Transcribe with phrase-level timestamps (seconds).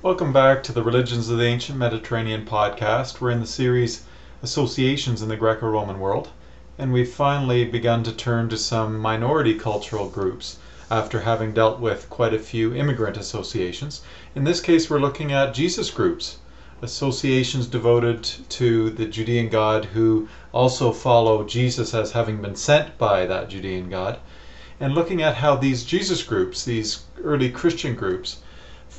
[0.00, 3.20] Welcome back to the Religions of the Ancient Mediterranean podcast.
[3.20, 4.04] We're in the series
[4.44, 6.28] Associations in the Greco Roman World,
[6.78, 12.08] and we've finally begun to turn to some minority cultural groups after having dealt with
[12.10, 14.02] quite a few immigrant associations.
[14.36, 16.38] In this case, we're looking at Jesus groups,
[16.80, 23.26] associations devoted to the Judean God who also follow Jesus as having been sent by
[23.26, 24.20] that Judean God,
[24.78, 28.42] and looking at how these Jesus groups, these early Christian groups,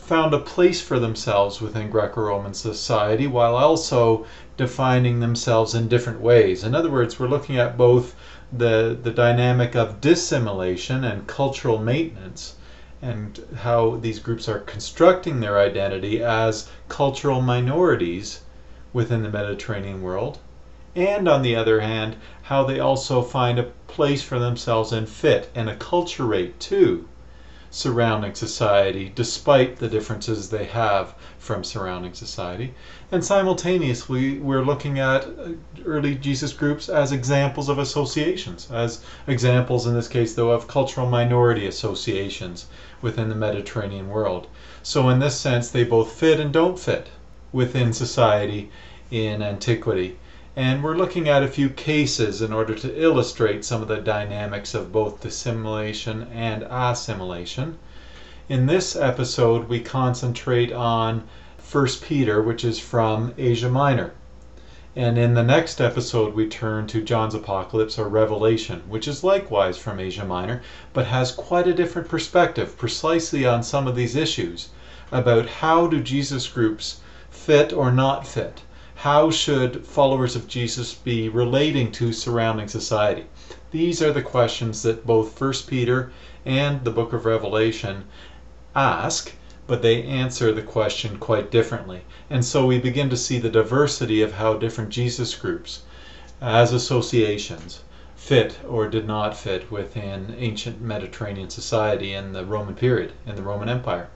[0.10, 4.26] found a place for themselves within Greco Roman society while also
[4.58, 6.64] defining themselves in different ways.
[6.64, 8.16] In other words, we're looking at both
[8.52, 12.56] the, the dynamic of dissimilation and cultural maintenance
[13.04, 18.40] and how these groups are constructing their identity as cultural minorities
[18.92, 20.40] within the Mediterranean world.
[20.96, 25.52] And on the other hand, how they also find a place for themselves and fit
[25.54, 27.06] and acculturate too
[27.72, 32.74] surrounding society, despite the differences they have from surrounding society.
[33.12, 35.28] And simultaneously, we're looking at
[35.86, 41.08] early Jesus groups as examples of associations, as examples, in this case, though, of cultural
[41.08, 42.66] minority associations
[43.02, 44.48] within the Mediterranean world.
[44.82, 47.10] So, in this sense, they both fit and don't fit
[47.52, 48.72] within society
[49.12, 50.18] in antiquity.
[50.62, 54.74] And we're looking at a few cases in order to illustrate some of the dynamics
[54.74, 57.78] of both dissimilation and assimilation.
[58.50, 61.24] In this episode, we concentrate on
[61.72, 64.12] 1 Peter, which is from Asia Minor.
[64.98, 69.78] And in the next episode, we turn to John's Apocalypse or Revelation, which is likewise
[69.78, 70.62] from Asia Minor,
[70.92, 74.68] but has quite a different perspective precisely on some of these issues
[75.10, 77.00] about how do Jesus groups
[77.30, 78.64] fit or not fit
[79.04, 83.24] how should followers of Jesus be relating to surrounding society?
[83.72, 86.12] These are the questions that both 1 Peter
[86.46, 88.04] and the book of Revelation
[88.76, 89.32] ask,
[89.68, 92.02] but they answer the question quite differently.
[92.30, 95.84] And so we begin to see the diversity of how different Jesus groups,
[96.42, 97.84] as associations,
[98.18, 103.44] fit or did not fit within ancient Mediterranean society in the Roman period, in the
[103.44, 104.10] Roman Empire.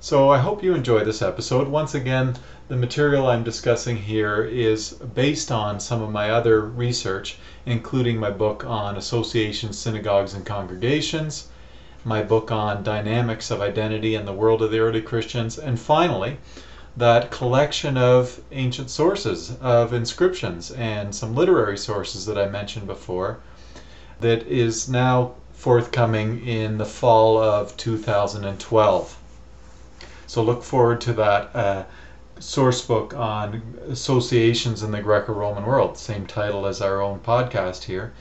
[0.00, 1.66] So I hope you enjoy this episode.
[1.66, 2.36] Once again,
[2.68, 7.36] the material I'm discussing here is based on some of my other research,
[7.66, 11.48] including my book on associations, synagogues, and congregations,
[12.04, 16.38] my book on dynamics of identity in the world of the early Christians, and finally,
[16.96, 23.40] that collection of ancient sources, of inscriptions, and some literary sources that I mentioned before,
[24.20, 29.18] that is now forthcoming in the fall of 2012.
[30.28, 31.84] So look forward to that uh,
[32.38, 38.12] source book on associations in the Greco-Roman world, same title as our own podcast here,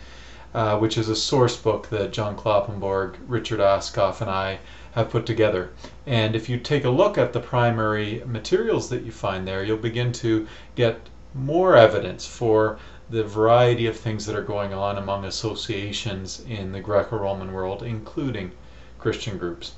[0.53, 4.59] uh, which is a source book that John Kloppenborg, Richard Ascough, and I
[4.93, 5.71] have put together.
[6.05, 9.75] And if you take a look at the primary materials that you find there, you'll
[9.75, 12.79] begin to get more evidence for
[13.09, 18.53] the variety of things that are going on among associations in the Greco-Roman world, including
[18.97, 19.73] Christian groups.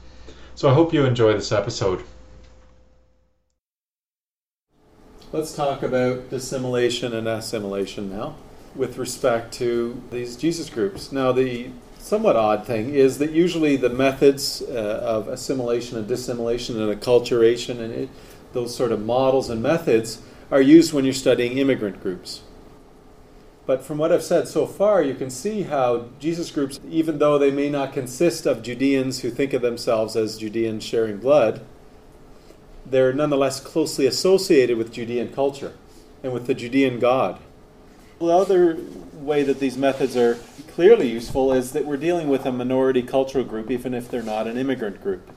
[0.54, 2.04] So I hope you enjoy this episode.
[5.32, 8.36] Let's talk about dissimilation and assimilation now
[8.74, 11.12] with respect to these Jesus groups.
[11.12, 11.70] Now, the
[12.00, 17.80] somewhat odd thing is that usually the methods uh, of assimilation and dissimilation and acculturation
[17.80, 18.10] and it,
[18.54, 20.20] those sort of models and methods
[20.50, 22.42] are used when you're studying immigrant groups.
[23.68, 27.38] But from what I've said so far, you can see how Jesus groups, even though
[27.38, 31.64] they may not consist of Judeans who think of themselves as Judeans sharing blood,
[32.90, 35.74] they're nonetheless closely associated with Judean culture
[36.24, 37.40] and with the Judean God.
[38.20, 38.78] The other
[39.14, 40.36] way that these methods are
[40.68, 44.48] clearly useful is that we're dealing with a minority cultural group, even if they're not
[44.48, 45.30] an immigrant group.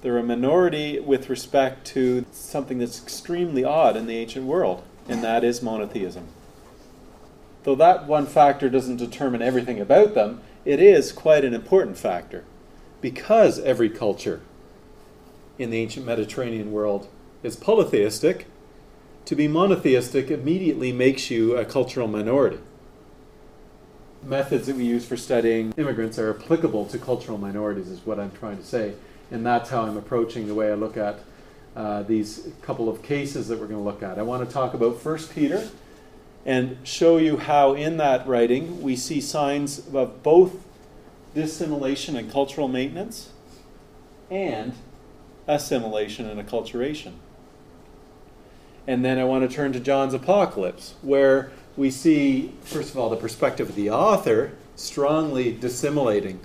[0.00, 5.22] They're a minority with respect to something that's extremely odd in the ancient world, and
[5.22, 6.26] that is monotheism.
[7.62, 12.44] Though that one factor doesn't determine everything about them, it is quite an important factor
[13.00, 14.40] because every culture
[15.62, 17.08] in the ancient Mediterranean world
[17.42, 18.46] is polytheistic,
[19.24, 22.58] to be monotheistic immediately makes you a cultural minority.
[24.22, 28.32] Methods that we use for studying immigrants are applicable to cultural minorities, is what I'm
[28.32, 28.94] trying to say.
[29.30, 31.20] And that's how I'm approaching the way I look at
[31.74, 34.18] uh, these couple of cases that we're going to look at.
[34.18, 35.68] I want to talk about First Peter
[36.44, 40.64] and show you how, in that writing, we see signs of both
[41.34, 43.30] dissimilation and cultural maintenance
[44.30, 44.74] and
[45.46, 47.12] assimilation and acculturation.
[48.86, 53.08] And then I want to turn to John's Apocalypse, where we see, first of all,
[53.10, 56.40] the perspective of the author strongly dissimilating,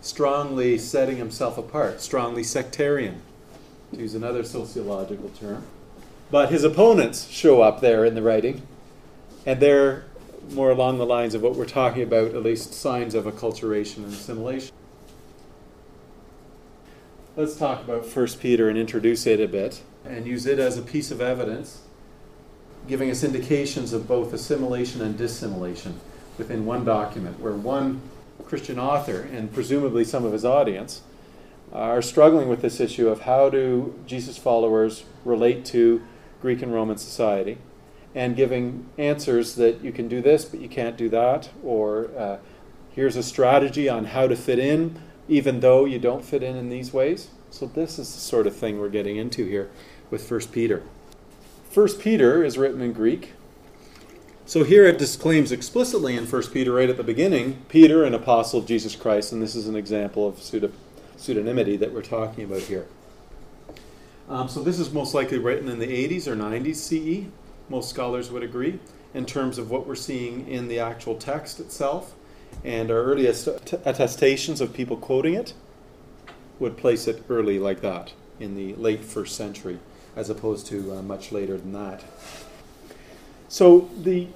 [0.00, 3.22] strongly setting himself apart, strongly sectarian,
[3.92, 5.64] to use another sociological term.
[6.30, 8.66] But his opponents show up there in the writing,
[9.46, 10.04] and they're
[10.50, 14.12] more along the lines of what we're talking about, at least signs of acculturation and
[14.12, 14.74] assimilation.
[17.38, 19.82] Let's talk about 1 Peter and introduce it a bit.
[20.06, 21.82] And use it as a piece of evidence,
[22.88, 26.00] giving us indications of both assimilation and dissimilation
[26.38, 28.00] within one document, where one
[28.46, 31.02] Christian author and presumably some of his audience
[31.74, 36.00] are struggling with this issue of how do Jesus followers relate to
[36.40, 37.58] Greek and Roman society
[38.14, 42.38] and giving answers that you can do this but you can't do that or uh,
[42.92, 46.68] here's a strategy on how to fit in even though you don't fit in in
[46.68, 49.70] these ways so this is the sort of thing we're getting into here
[50.10, 50.82] with 1 peter
[51.74, 53.32] 1 peter is written in greek
[54.48, 58.60] so here it disclaims explicitly in 1 Peter, right at the beginning, Peter, an apostle
[58.60, 62.86] of Jesus Christ, and this is an example of pseudonymity that we're talking about here.
[64.28, 67.28] Um, so this is most likely written in the 80s or 90s CE.
[67.68, 68.78] Most scholars would agree
[69.14, 72.14] in terms of what we're seeing in the actual text itself.
[72.66, 73.46] And our earliest
[73.86, 75.54] attestations of people quoting it
[76.58, 79.78] would place it early like that, in the late first century,
[80.16, 82.02] as opposed to uh, much later than that.
[83.48, 84.26] So the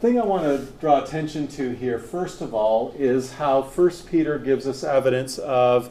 [0.00, 4.36] thing I want to draw attention to here, first of all, is how First Peter
[4.36, 5.90] gives us evidence of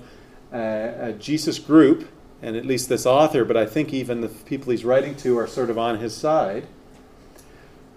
[0.51, 2.09] a Jesus group,
[2.41, 5.47] and at least this author, but I think even the people he's writing to are
[5.47, 6.67] sort of on his side.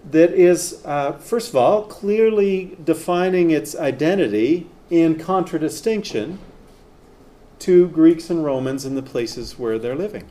[0.03, 6.39] That is, uh, first of all, clearly defining its identity in contradistinction
[7.59, 10.27] to Greeks and Romans in the places where they're living.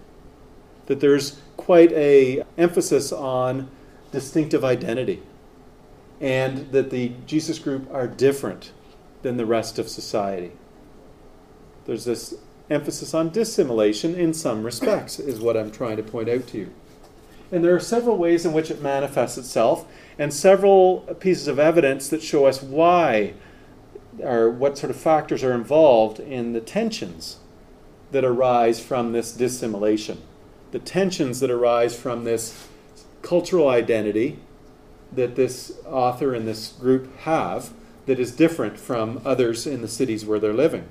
[0.87, 3.71] That there's quite a emphasis on
[4.11, 5.23] distinctive identity,
[6.21, 8.73] and that the Jesus group are different
[9.23, 10.53] than the rest of society.
[11.85, 12.35] There's this
[12.71, 16.71] emphasis on dissimilation in some respects, is what I'm trying to point out to you.
[17.51, 19.87] And there are several ways in which it manifests itself,
[20.19, 23.35] and several pieces of evidence that show us why
[24.21, 27.39] or what sort of factors are involved in the tensions
[28.11, 30.19] that arise from this dissimilation,
[30.73, 32.67] the tensions that arise from this
[33.23, 34.39] cultural identity
[35.13, 37.71] that this author and this group have
[38.07, 40.89] that is different from others in the cities where they're living.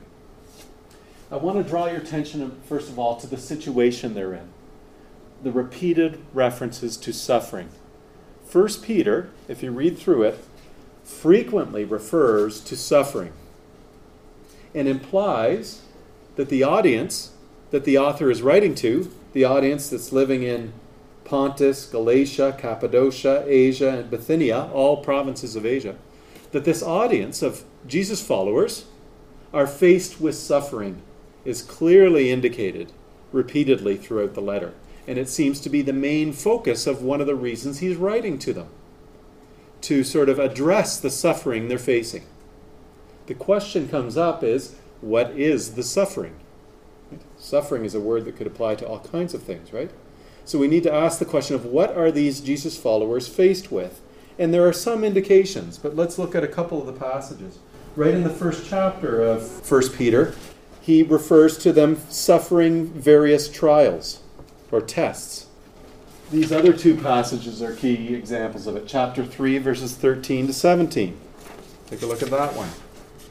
[1.32, 4.50] I want to draw your attention, first of all, to the situation they're in.
[5.44, 7.70] The repeated references to suffering.
[8.46, 10.40] First Peter, if you read through it,
[11.04, 13.34] frequently refers to suffering
[14.74, 15.82] and implies
[16.36, 17.32] that the audience
[17.72, 20.72] that the author is writing to, the audience that's living in
[21.26, 25.96] Pontus, Galatia, Cappadocia, Asia, and Bithynia, all provinces of Asia,
[26.52, 28.86] that this audience of Jesus followers
[29.54, 31.02] are faced with suffering
[31.44, 32.92] is clearly indicated
[33.34, 34.74] repeatedly throughout the letter.
[35.08, 38.38] And it seems to be the main focus of one of the reasons he's writing
[38.40, 38.68] to them
[39.82, 42.24] to sort of address the suffering they're facing.
[43.28, 46.36] The question comes up is what is the suffering?
[47.38, 49.92] Suffering is a word that could apply to all kinds of things, right?
[50.44, 54.02] So we need to ask the question of what are these Jesus followers faced with?
[54.40, 57.60] And there are some indications, but let's look at a couple of the passages.
[57.96, 60.36] Right in the first chapter of 1 Peter,
[60.82, 64.22] he refers to them suffering various trials
[64.72, 65.48] or tests.
[66.30, 68.86] These other two passages are key examples of it.
[68.86, 71.18] Chapter 3, verses 13 to 17.
[71.88, 72.70] Take a look at that one.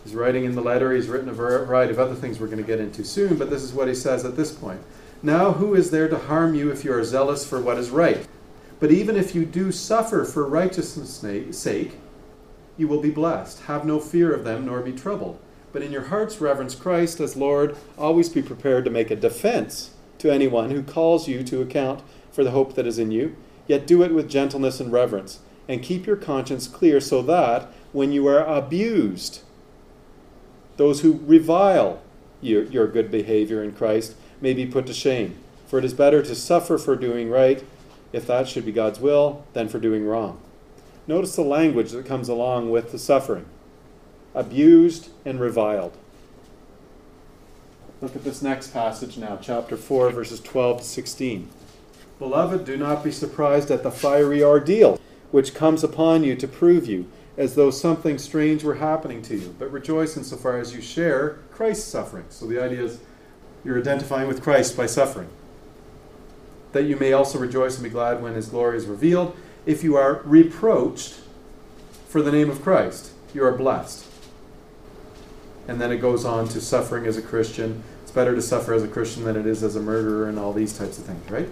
[0.02, 2.64] He's writing in the letter, he's written a variety of other things we're going to
[2.64, 4.81] get into soon, but this is what he says at this point.
[5.23, 8.26] Now, who is there to harm you if you are zealous for what is right?
[8.78, 11.99] But even if you do suffer for righteousness' sake,
[12.78, 13.62] you will be blessed.
[13.62, 15.38] Have no fear of them, nor be troubled.
[15.73, 17.76] But in your hearts reverence Christ as Lord.
[17.99, 22.44] Always be prepared to make a defense to anyone who calls you to account for
[22.44, 23.37] the hope that is in you.
[23.66, 28.12] Yet do it with gentleness and reverence, and keep your conscience clear so that when
[28.12, 29.40] you are abused,
[30.76, 32.00] those who revile
[32.40, 35.37] your, your good behavior in Christ may be put to shame.
[35.66, 37.64] For it is better to suffer for doing right,
[38.12, 40.40] if that should be God's will, than for doing wrong.
[41.08, 43.46] Notice the language that comes along with the suffering
[44.35, 45.96] abused and reviled.
[48.03, 51.49] Look at this next passage now, chapter 4, verses 12 to 16.
[52.19, 55.00] Beloved, do not be surprised at the fiery ordeal
[55.31, 59.55] which comes upon you to prove you, as though something strange were happening to you,
[59.59, 62.26] but rejoice insofar as you share Christ's suffering.
[62.29, 63.00] So the idea is
[63.65, 65.29] you're identifying with Christ by suffering.
[66.73, 69.35] That you may also rejoice and be glad when his glory is revealed.
[69.65, 71.19] If you are reproached
[72.09, 74.05] for the name of Christ, you are blessed.
[75.68, 77.82] And then it goes on to suffering as a Christian.
[78.02, 80.52] It's better to suffer as a Christian than it is as a murderer, and all
[80.52, 81.49] these types of things, right?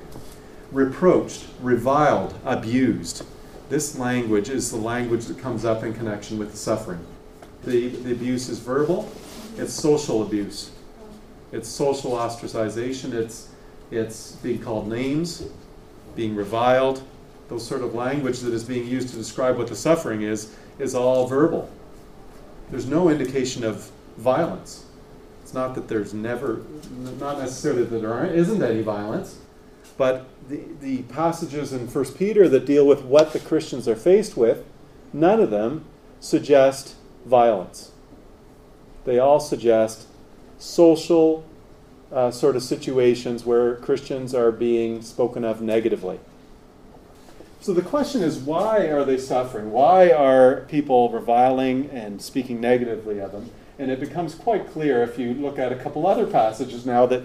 [0.71, 3.25] Reproached, reviled, abused.
[3.68, 7.04] This language is the language that comes up in connection with the suffering.
[7.64, 9.11] The, the abuse is verbal,
[9.56, 10.71] it's social abuse,
[11.50, 13.49] it's social ostracization, it's,
[13.90, 15.44] it's being called names,
[16.14, 17.02] being reviled.
[17.49, 20.94] Those sort of language that is being used to describe what the suffering is, is
[20.94, 21.71] all verbal.
[22.71, 24.85] There's no indication of violence.
[25.42, 26.62] It's not that there's never,
[27.21, 29.38] not necessarily that there isn't any violence,
[29.97, 34.37] but the, the passages in 1 Peter that deal with what the Christians are faced
[34.37, 34.64] with,
[35.12, 35.85] none of them
[36.21, 37.92] suggest violence.
[39.04, 40.06] They all suggest
[40.59, 41.44] social
[42.11, 46.21] uh, sort of situations where Christians are being spoken of negatively.
[47.61, 49.73] So the question is why are they suffering?
[49.73, 53.50] Why are people reviling and speaking negatively of them?
[53.78, 57.25] And it becomes quite clear if you look at a couple other passages now that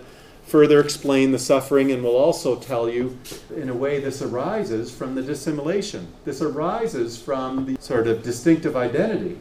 [0.50, 3.18] further explain the suffering and will also tell you,
[3.56, 6.08] in a way, this arises from the dissimilation.
[6.26, 9.38] This arises from the sort of distinctive identity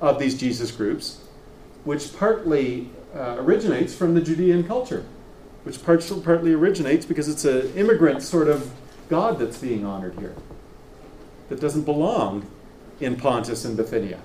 [0.00, 1.22] of these Jesus groups,
[1.84, 5.04] which partly uh, originates from the Judean culture,
[5.64, 8.70] which part, partly originates because it's an immigrant sort of
[9.08, 10.34] God that's being honored here,
[11.48, 12.46] that doesn't belong
[13.00, 14.20] in Pontus and Bithynia.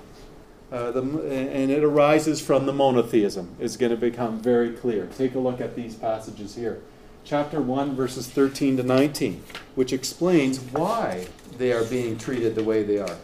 [0.69, 5.07] Uh, the, and it arises from the monotheism, is going to become very clear.
[5.17, 6.81] Take a look at these passages here.
[7.23, 9.43] Chapter 1, verses 13 to 19,
[9.75, 13.17] which explains why they are being treated the way they are.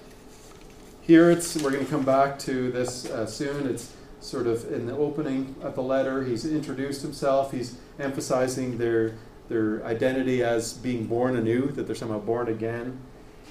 [1.02, 3.68] Here it's, we're going to come back to this uh, soon.
[3.68, 6.24] It's sort of in the opening of the letter.
[6.24, 7.52] He's introduced himself.
[7.52, 9.16] He's emphasizing their,
[9.50, 13.00] their identity as being born anew, that they're somehow born again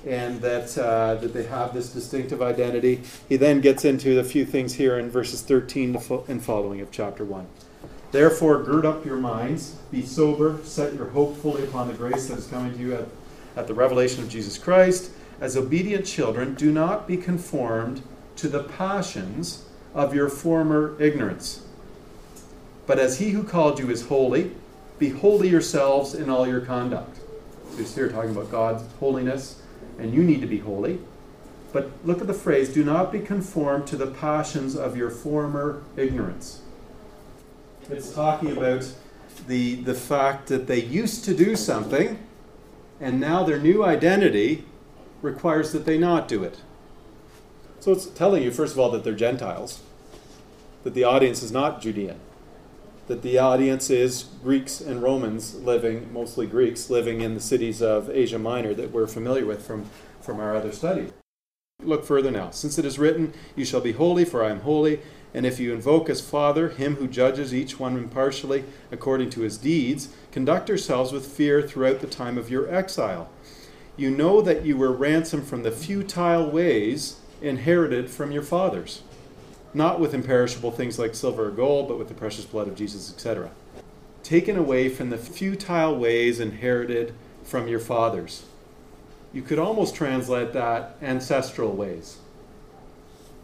[0.07, 3.03] and that, uh, that they have this distinctive identity.
[3.29, 5.97] He then gets into a few things here in verses 13
[6.29, 7.47] and following of chapter 1.
[8.11, 12.39] Therefore, gird up your minds, be sober, set your hope fully upon the grace that
[12.39, 13.07] is coming to you at,
[13.57, 15.13] at the revelation of Jesus Christ.
[15.41, 18.03] As obedient children, do not be conformed
[18.37, 21.65] to the passions of your former ignorance.
[22.87, 24.51] But as he who called you is holy,
[24.99, 27.19] be holy yourselves in all your conduct.
[27.71, 29.62] So he's here talking about God's holiness
[29.99, 30.99] and you need to be holy.
[31.73, 35.83] But look at the phrase do not be conformed to the passions of your former
[35.97, 36.63] ignorance.
[37.91, 38.93] It's talking about
[39.47, 42.19] the, the fact that they used to do something,
[43.01, 44.65] and now their new identity
[45.23, 46.61] requires that they not do it.
[47.81, 49.83] So it's telling you, first of all, that they're Gentiles,
[50.85, 52.21] that the audience is not Judean,
[53.09, 58.09] that the audience is Greeks and Romans living, mostly Greeks, living in the cities of
[58.09, 59.87] Asia Minor that we're familiar with from,
[60.21, 61.09] from our other study.
[61.83, 62.51] Look further now.
[62.51, 65.01] Since it is written, You shall be holy, for I am holy.
[65.35, 69.57] And if you invoke as Father him who judges each one impartially according to his
[69.57, 73.31] deeds, conduct yourselves with fear throughout the time of your exile.
[73.97, 79.03] You know that you were ransomed from the futile ways inherited from your fathers
[79.75, 83.13] not with imperishable things like silver or gold, but with the precious blood of Jesus,
[83.13, 83.51] etc.
[84.23, 88.45] Taken away from the futile ways inherited from your fathers.
[89.33, 92.19] You could almost translate that ancestral ways.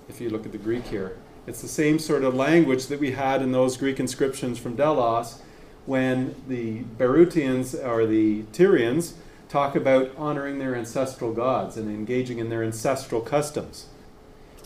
[0.08, 1.16] If you look at the Greek here,
[1.46, 5.40] it's the same sort of language that we had in those Greek inscriptions from Delos
[5.86, 9.14] when the Berytians or the Tyrians
[9.48, 13.86] talk about honoring their ancestral gods and engaging in their ancestral customs.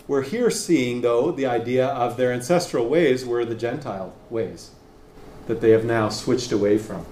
[0.09, 4.71] We're here seeing, though, the idea of their ancestral ways were the Gentile ways
[5.47, 7.07] that they have now switched away from.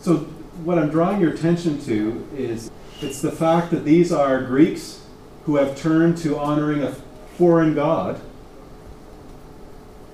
[0.00, 0.18] So,
[0.62, 5.02] what I'm drawing your attention to is it's the fact that these are Greeks
[5.44, 6.92] who have turned to honoring a
[7.36, 8.20] foreign god,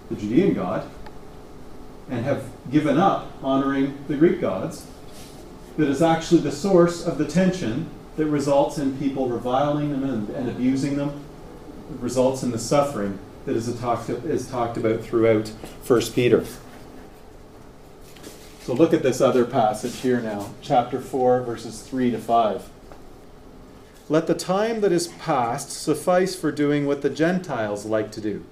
[0.09, 0.89] the Judean god,
[2.09, 4.87] and have given up honoring the Greek gods,
[5.77, 10.31] that is actually the source of the tension that results in people reviling them and,
[10.31, 11.25] and abusing them
[11.99, 15.49] results in the suffering that is talked, is talked about throughout
[15.87, 16.45] 1 Peter.
[18.63, 22.69] So look at this other passage here now, chapter 4, verses 3 to 5.
[24.09, 28.45] Let the time that is past suffice for doing what the Gentiles like to do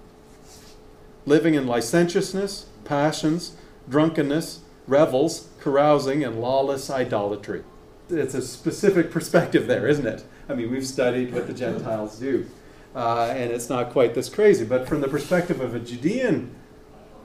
[1.27, 3.55] living in licentiousness, passions,
[3.89, 7.63] drunkenness, revels, carousing, and lawless idolatry.
[8.09, 10.25] It's a specific perspective there, isn't it?
[10.49, 12.47] I mean, we've studied what the Gentiles do
[12.95, 14.65] uh, and it's not quite this crazy.
[14.65, 16.55] But from the perspective of a Judean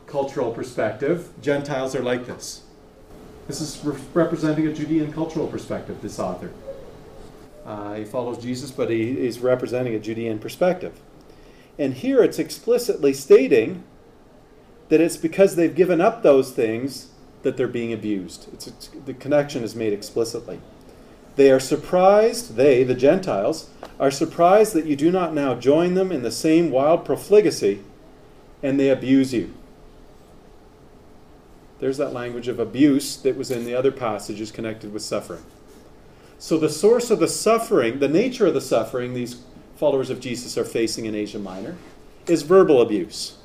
[0.07, 2.63] cultural perspective, Gentiles are like this.
[3.47, 6.51] This is re- representing a Judean cultural perspective, this author.
[7.65, 10.99] Uh, he follows Jesus, but he is representing a Judean perspective.
[11.79, 13.83] And here it's explicitly stating
[14.89, 17.07] that it's because they've given up those things
[17.41, 18.47] that they're being abused.
[18.53, 20.59] It's, it's, the connection is made explicitly.
[21.35, 26.11] They are surprised, they, the Gentiles, are surprised that you do not now join them
[26.11, 27.81] in the same wild profligacy,
[28.61, 29.53] and they abuse you.
[31.79, 35.43] There's that language of abuse that was in the other passages connected with suffering.
[36.37, 39.41] So, the source of the suffering, the nature of the suffering these
[39.75, 41.75] followers of Jesus are facing in Asia Minor,
[42.27, 43.37] is verbal abuse.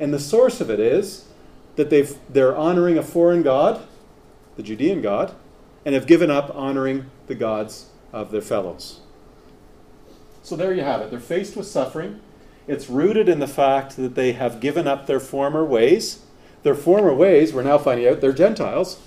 [0.00, 1.24] And the source of it is
[1.76, 3.82] that they've, they're honoring a foreign god,
[4.56, 5.34] the Judean god,
[5.88, 9.00] and have given up honoring the gods of their fellows.
[10.42, 11.10] So there you have it.
[11.10, 12.20] They're faced with suffering.
[12.66, 16.18] It's rooted in the fact that they have given up their former ways.
[16.62, 19.00] Their former ways, we're now finding out, they're Gentiles.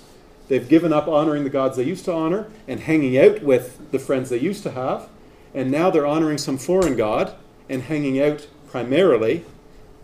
[0.48, 4.00] They've given up honoring the gods they used to honor and hanging out with the
[4.00, 5.08] friends they used to have.
[5.54, 7.32] And now they're honoring some foreign god
[7.68, 9.44] and hanging out primarily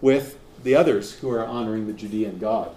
[0.00, 2.70] with the others who are honoring the Judean God.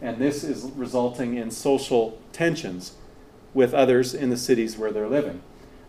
[0.00, 2.94] And this is resulting in social tensions
[3.54, 5.40] with others in the cities where they're living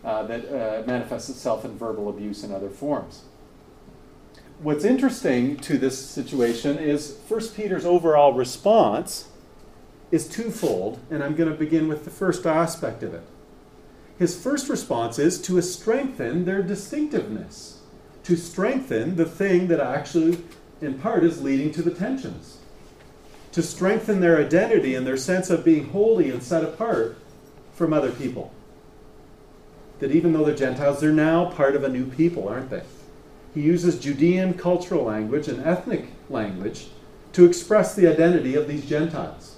[0.06, 3.24] uh, that uh, manifests itself in verbal abuse and other forms.
[4.60, 9.28] What's interesting to this situation is 1 Peter's overall response
[10.12, 13.24] is twofold, and I'm going to begin with the first aspect of it.
[14.18, 17.82] His first response is to strengthen their distinctiveness,
[18.24, 20.38] to strengthen the thing that actually
[20.80, 22.60] in part is leading to the tensions.
[23.54, 27.18] To strengthen their identity and their sense of being holy and set apart
[27.75, 28.51] from other people.
[30.00, 32.84] That even though they're Gentiles, they're now part of a new people, aren't they?
[33.53, 36.88] He uses Judean cultural language and ethnic language
[37.34, 39.58] to express the identity of these Gentiles.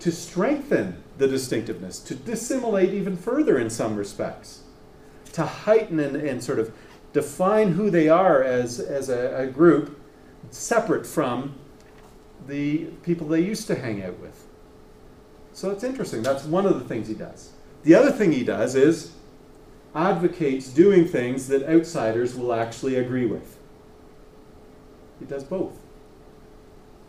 [0.00, 4.62] To strengthen the distinctiveness, to dissimilate even further in some respects,
[5.32, 6.72] to heighten and, and sort of
[7.12, 10.00] define who they are as, as a, a group
[10.50, 11.54] separate from
[12.46, 14.46] the people they used to hang out with.
[15.52, 16.22] So it's interesting.
[16.22, 17.50] That's one of the things he does.
[17.82, 19.12] The other thing he does is
[19.94, 23.58] advocates doing things that outsiders will actually agree with.
[25.18, 25.78] He does both.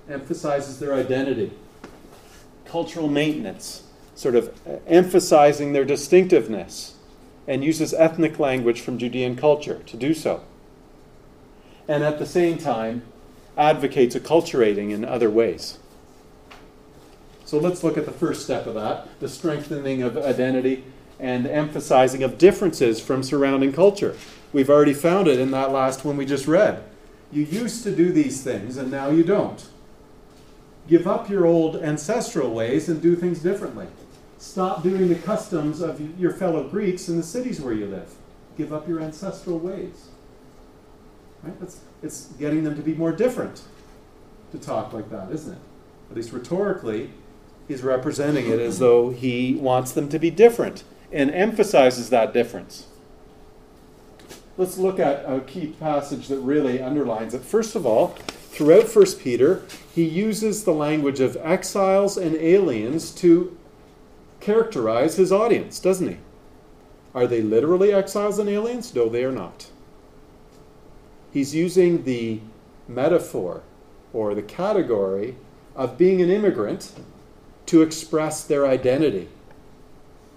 [0.09, 1.51] Emphasizes their identity,
[2.65, 3.83] cultural maintenance,
[4.15, 6.95] sort of uh, emphasizing their distinctiveness
[7.47, 10.43] and uses ethnic language from Judean culture to do so.
[11.87, 13.03] And at the same time,
[13.57, 15.77] advocates acculturating in other ways.
[17.51, 20.85] So let's look at the first step of that the strengthening of identity
[21.19, 24.15] and emphasizing of differences from surrounding culture.
[24.53, 26.81] We've already found it in that last one we just read.
[27.29, 29.67] You used to do these things and now you don't.
[30.87, 33.87] Give up your old ancestral ways and do things differently.
[34.37, 38.13] Stop doing the customs of your fellow Greeks in the cities where you live.
[38.57, 40.07] Give up your ancestral ways.
[41.43, 41.53] Right?
[41.61, 43.63] It's, it's getting them to be more different
[44.53, 45.59] to talk like that, isn't it?
[46.09, 47.09] At least rhetorically,
[47.71, 52.87] he's representing it as though he wants them to be different and emphasizes that difference.
[54.57, 57.41] Let's look at a key passage that really underlines it.
[57.41, 59.63] First of all, throughout 1 Peter,
[59.95, 63.57] he uses the language of exiles and aliens to
[64.41, 66.17] characterize his audience, doesn't he?
[67.15, 68.93] Are they literally exiles and aliens?
[68.93, 69.67] No, they are not.
[71.31, 72.41] He's using the
[72.87, 73.63] metaphor
[74.11, 75.37] or the category
[75.73, 76.91] of being an immigrant
[77.67, 79.29] to express their identity.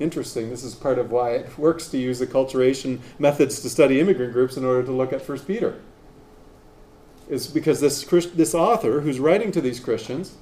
[0.00, 0.50] Interesting.
[0.50, 4.56] This is part of why it works to use acculturation methods to study immigrant groups
[4.56, 5.80] in order to look at First Peter.
[7.28, 10.36] Is because this, this author who's writing to these Christians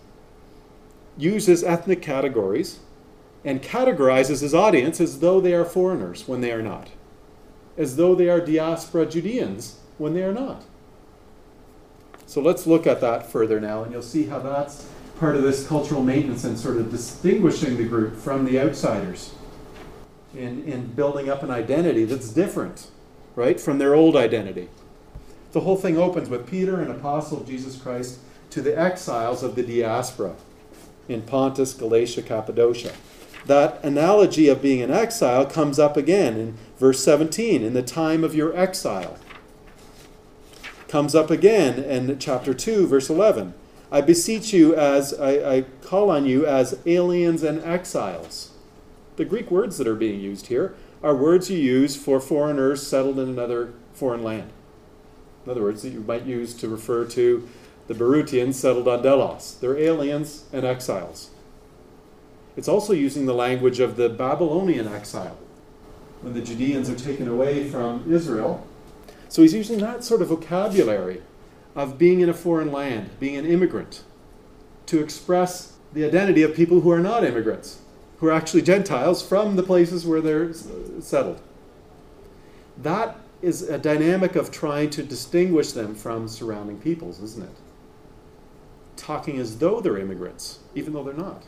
[1.17, 2.81] uses ethnic categories
[3.45, 6.89] and categorizes his audience as though they are foreigners when they are not,
[7.77, 10.65] as though they are diaspora Judeans when they are not.
[12.27, 14.89] So let's look at that further now, and you'll see how that's
[15.23, 19.33] part of this cultural maintenance and sort of distinguishing the group from the outsiders
[20.35, 22.91] in, in building up an identity that's different,
[23.37, 24.69] right, from their old identity.
[25.53, 28.19] The whole thing opens with Peter, an apostle of Jesus Christ,
[28.51, 30.35] to the exiles of the diaspora
[31.09, 32.93] in Pontus, Galatia, Cappadocia
[33.47, 38.25] that analogy of being an exile comes up again in verse 17 in the time
[38.25, 39.19] of your exile.
[40.89, 43.55] Comes up again in chapter 2, verse 11.
[43.93, 48.53] I beseech you as I, I call on you as aliens and exiles.
[49.17, 53.19] The Greek words that are being used here are words you use for foreigners settled
[53.19, 54.51] in another foreign land.
[55.45, 57.47] In other words, that you might use to refer to
[57.87, 59.59] the Berytians settled on Delos.
[59.61, 61.29] They're aliens and exiles.
[62.57, 65.37] It's also using the language of the Babylonian exile,
[66.23, 68.67] when the Judeans are taken away from Israel.
[69.29, 71.21] So he's using that sort of vocabulary
[71.75, 74.03] of being in a foreign land, being an immigrant,
[74.87, 77.81] to express the identity of people who are not immigrants,
[78.19, 80.53] who are actually Gentiles from the places where they're
[81.01, 81.41] settled.
[82.79, 87.57] That is a dynamic of trying to distinguish them from surrounding peoples, isn't it?
[88.97, 91.43] Talking as though they're immigrants, even though they're not.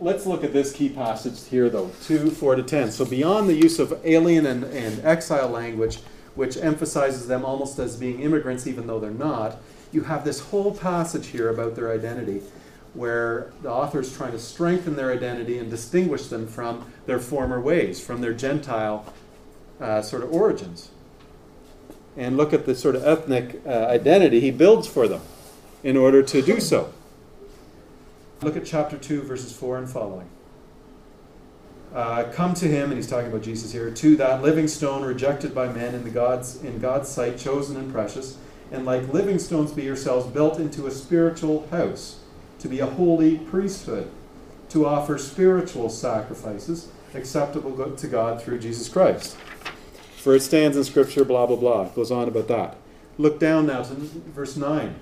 [0.00, 2.92] Let's look at this key passage here, though 2 4 to 10.
[2.92, 5.98] So, beyond the use of alien and, and exile language,
[6.34, 9.58] which emphasizes them almost as being immigrants, even though they're not,
[9.92, 12.42] you have this whole passage here about their identity
[12.94, 17.60] where the author is trying to strengthen their identity and distinguish them from their former
[17.60, 19.12] ways, from their Gentile
[19.80, 20.90] uh, sort of origins.
[22.16, 25.22] And look at the sort of ethnic uh, identity he builds for them
[25.82, 26.92] in order to do so.
[28.42, 30.28] Look at chapter 2, verses 4 and following.
[31.94, 35.54] Uh, come to him, and he's talking about Jesus here, to that living stone rejected
[35.54, 38.38] by men in, the God's, in God's sight, chosen and precious,
[38.70, 42.20] and like living stones be yourselves built into a spiritual house,
[42.60, 44.10] to be a holy priesthood,
[44.70, 49.36] to offer spiritual sacrifices acceptable to God through Jesus Christ.
[50.16, 51.82] For it stands in Scripture, blah, blah, blah.
[51.82, 52.76] It goes on about that.
[53.18, 54.94] Look down now to verse 9.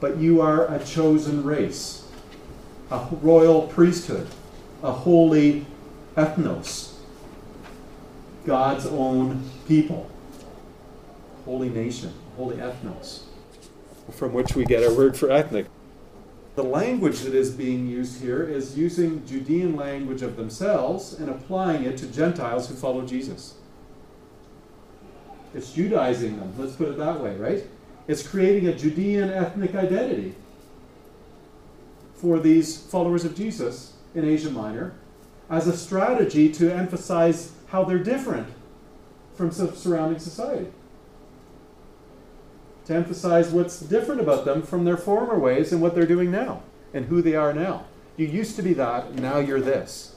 [0.00, 2.06] But you are a chosen race,
[2.90, 4.28] a royal priesthood,
[4.82, 5.64] a holy
[6.16, 6.94] ethnos,
[8.46, 10.10] God's own people,
[11.44, 13.24] holy nation, holy ethnos,
[14.12, 15.66] from which we get our word for ethnic.
[16.54, 21.84] The language that is being used here is using Judean language of themselves and applying
[21.84, 23.56] it to Gentiles who follow Jesus.
[25.54, 27.64] It's Judaizing them, let's put it that way, right?
[28.08, 30.34] It's creating a Judean ethnic identity
[32.14, 34.94] for these followers of Jesus in Asia Minor
[35.48, 38.48] as a strategy to emphasize how they're different
[39.34, 40.70] from surrounding society.
[42.86, 46.62] To emphasize what's different about them from their former ways and what they're doing now
[46.94, 47.84] and who they are now.
[48.16, 50.16] You used to be that, now you're this.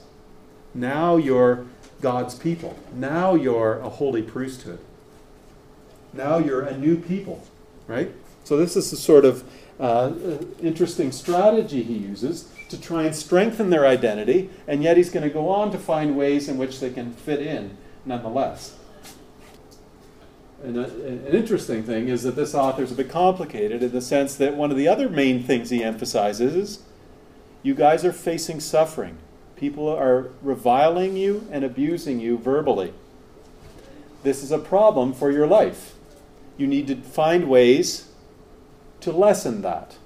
[0.72, 1.66] Now you're
[2.00, 2.78] God's people.
[2.94, 4.78] Now you're a holy priesthood.
[6.12, 7.46] Now you're a new people,
[7.86, 8.12] right?
[8.44, 9.44] So, this is the sort of
[9.78, 10.12] uh,
[10.60, 15.32] interesting strategy he uses to try and strengthen their identity, and yet he's going to
[15.32, 18.76] go on to find ways in which they can fit in nonetheless.
[20.62, 24.00] And a, an interesting thing is that this author is a bit complicated in the
[24.00, 26.82] sense that one of the other main things he emphasizes is
[27.62, 29.18] you guys are facing suffering.
[29.56, 32.94] People are reviling you and abusing you verbally.
[34.22, 35.94] This is a problem for your life.
[36.56, 38.10] You need to find ways
[39.00, 39.96] to lessen that.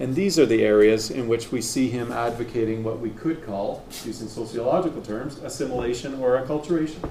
[0.00, 3.84] And these are the areas in which we see him advocating what we could call,
[4.04, 7.08] using sociological terms, assimilation or acculturation,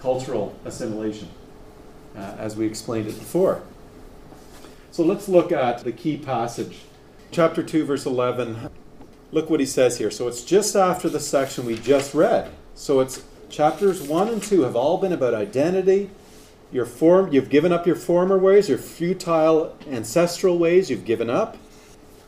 [0.00, 1.28] cultural assimilation,
[2.16, 3.62] uh, as we explained it before.
[4.90, 6.80] So let's look at the key passage.
[7.30, 8.68] Chapter 2, verse 11.
[9.30, 10.10] Look what he says here.
[10.10, 12.50] So it's just after the section we just read.
[12.74, 16.10] So it's chapters 1 and 2 have all been about identity
[16.70, 21.56] your form, you've given up your former ways, your futile ancestral ways, you've given up.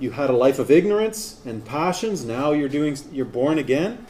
[0.00, 4.06] You had a life of ignorance and passions, now you're doing you're born again.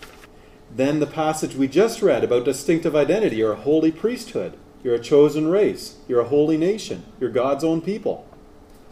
[0.73, 5.01] Then the passage we just read about distinctive identity, you're a holy priesthood, you're a
[5.01, 8.25] chosen race, you're a holy nation, you're God's own people.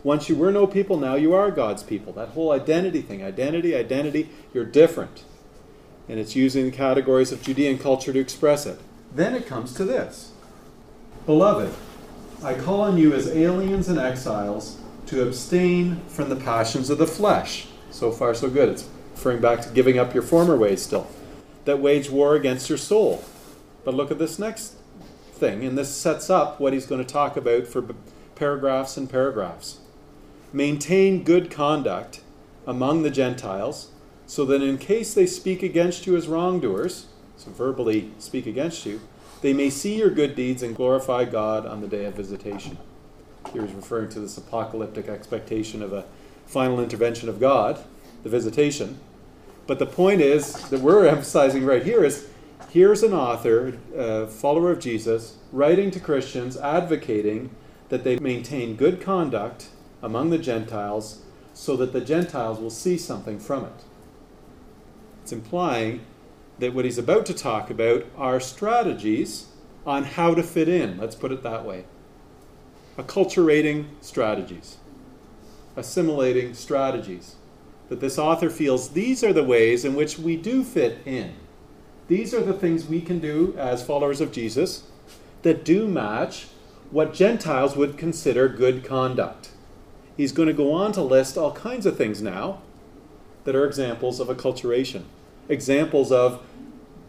[0.03, 2.13] Once you were no people, now you are God's people.
[2.13, 5.23] That whole identity thing, identity, identity, you're different.
[6.09, 8.81] And it's using the categories of Judean culture to express it.
[9.15, 10.33] Then it comes to this.
[11.27, 11.73] Beloved,
[12.43, 17.07] I call on you as aliens and exiles to abstain from the passions of the
[17.07, 17.66] flesh.
[17.90, 18.68] So far, so good.
[18.68, 21.09] It's referring back to giving up your former ways still.
[21.64, 23.25] That wage war against your soul.
[23.85, 24.75] But look at this next
[25.33, 27.85] thing, and this sets up what he's going to talk about for
[28.35, 29.79] paragraphs and paragraphs.
[30.53, 32.21] Maintain good conduct
[32.66, 33.90] among the Gentiles,
[34.27, 37.07] so that in case they speak against you as wrongdoers,
[37.38, 39.01] so verbally speak against you,
[39.40, 42.77] they may see your good deeds and glorify God on the day of visitation.
[43.53, 46.05] He was referring to this apocalyptic expectation of a
[46.46, 47.83] final intervention of God,
[48.22, 48.98] the visitation.
[49.66, 52.29] But the point is that we're emphasizing right here is
[52.70, 57.51] here's an author, a follower of Jesus, writing to Christians, advocating
[57.88, 59.68] that they maintain good conduct
[60.03, 61.22] among the Gentiles
[61.55, 63.85] so that the Gentiles will see something from it.
[65.22, 66.01] It's implying
[66.59, 69.48] that what he's about to talk about are strategies
[69.87, 71.85] on how to fit in, let's put it that way.
[72.99, 74.77] Acculturating strategies,
[75.77, 77.37] assimilating strategies.
[77.89, 81.35] That this author feels these are the ways in which we do fit in.
[82.09, 84.83] These are the things we can do as followers of Jesus
[85.43, 86.49] that do match
[86.91, 89.51] what Gentiles would consider good conduct.
[90.17, 92.61] He's going to go on to list all kinds of things now
[93.45, 95.05] that are examples of acculturation,
[95.49, 96.43] examples of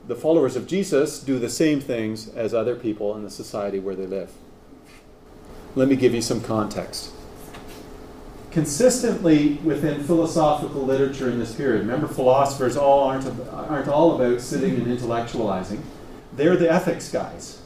[0.08, 3.96] the followers of Jesus do the same things as other people in the society where
[3.96, 4.32] they live.
[5.76, 7.12] Let me give you some context.
[8.52, 14.76] Consistently within philosophical literature in this period, remember philosophers all aren't, aren't all about sitting
[14.76, 15.82] and intellectualizing.
[16.34, 17.62] They're the ethics guys.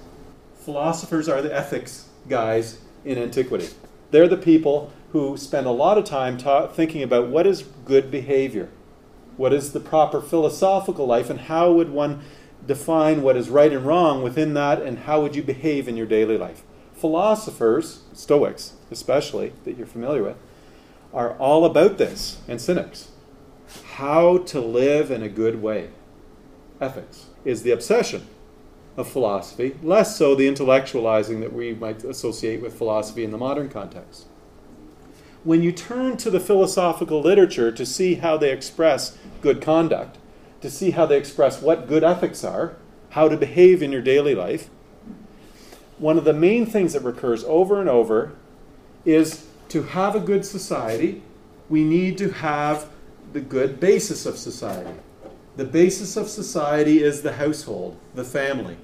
[0.56, 3.70] Philosophers are the ethics guys in antiquity.
[4.12, 8.12] They're the people who spend a lot of time ta- thinking about what is good
[8.12, 8.70] behavior,
[9.38, 12.22] what is the proper philosophical life, and how would one
[12.66, 16.06] define what is right and wrong within that, and how would you behave in your
[16.06, 16.64] daily life.
[17.04, 20.38] Philosophers, Stoics especially, that you're familiar with,
[21.14, 23.10] are all about this, and cynics.
[23.96, 25.90] How to live in a good way.
[26.80, 28.26] Ethics is the obsession
[28.96, 33.68] of philosophy, less so the intellectualizing that we might associate with philosophy in the modern
[33.68, 34.28] context.
[35.44, 40.20] When you turn to the philosophical literature to see how they express good conduct,
[40.62, 42.78] to see how they express what good ethics are,
[43.10, 44.70] how to behave in your daily life,
[46.04, 48.34] one of the main things that recurs over and over
[49.06, 51.24] is to have a good society,
[51.70, 52.90] we need to have
[53.32, 55.00] the good basis of society.
[55.56, 58.76] The basis of society is the household, the family.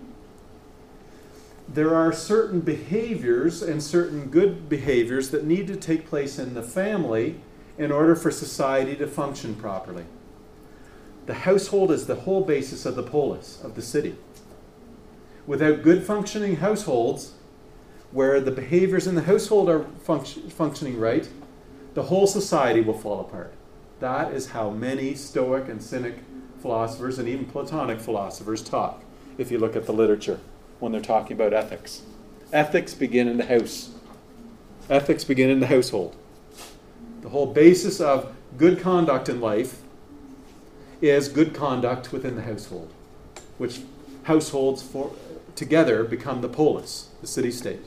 [1.68, 6.64] There are certain behaviors and certain good behaviors that need to take place in the
[6.64, 7.42] family
[7.78, 10.06] in order for society to function properly.
[11.26, 14.16] The household is the whole basis of the polis, of the city.
[15.50, 17.34] Without good functioning households,
[18.12, 21.28] where the behaviors in the household are func- functioning right,
[21.96, 23.52] the whole society will fall apart.
[24.00, 26.20] That is how many Stoic and Cynic
[26.62, 29.02] philosophers and even Platonic philosophers talk,
[29.40, 30.40] if you look at the literature
[30.80, 32.04] when they're talking about ethics.
[32.54, 33.90] Ethics begin in the house,
[34.88, 36.16] ethics begin in the household.
[37.22, 39.82] The whole basis of good conduct in life
[41.02, 42.94] is good conduct within the household,
[43.58, 43.80] which
[44.30, 45.12] households for,
[45.60, 47.82] together become the polis, the city state.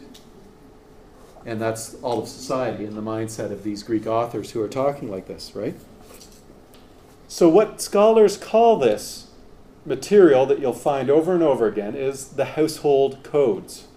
[1.45, 5.11] And that's all of society in the mindset of these Greek authors who are talking
[5.11, 5.75] like this, right?
[7.27, 9.29] So, what scholars call this
[9.87, 13.89] material that you'll find over and over again is the household codes.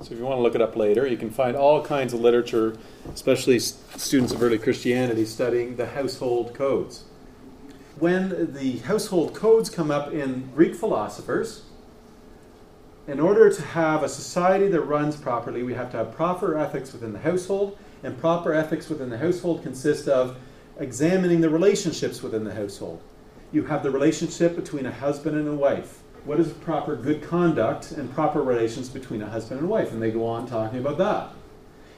[0.00, 2.20] So, if you want to look it up later, you can find all kinds of
[2.20, 2.78] literature,
[3.12, 7.04] especially students of early Christianity, studying the household codes.
[7.98, 11.63] When the household codes come up in Greek philosophers,
[13.06, 16.92] in order to have a society that runs properly, we have to have proper ethics
[16.92, 20.36] within the household, and proper ethics within the household consist of
[20.78, 23.02] examining the relationships within the household.
[23.52, 26.02] You have the relationship between a husband and a wife.
[26.24, 29.92] What is proper good conduct and proper relations between a husband and wife?
[29.92, 31.30] And they go on talking about that.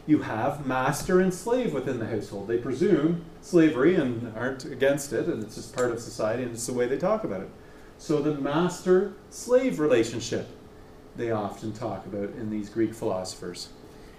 [0.07, 2.49] You have master and slave within the household.
[2.49, 6.67] They presume slavery and aren't against it, and it's just part of society, and it's
[6.67, 7.51] the way they talk about it.
[7.99, 10.49] So the master slave relationship
[11.17, 13.69] they often talk about in these Greek philosophers.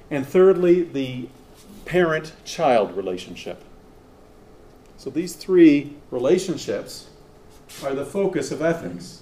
[0.10, 1.30] And thirdly, the
[1.86, 3.64] parent child relationship.
[4.98, 7.10] So these three relationships
[7.84, 9.22] are the focus of ethics.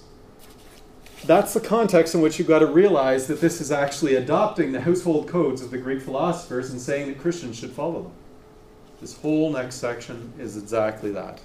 [1.24, 4.82] That's the context in which you've got to realize that this is actually adopting the
[4.82, 8.12] household codes of the Greek philosophers and saying that Christians should follow them.
[9.00, 11.40] This whole next section is exactly that.